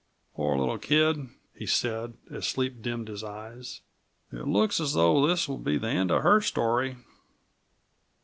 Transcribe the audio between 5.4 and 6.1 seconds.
would be the end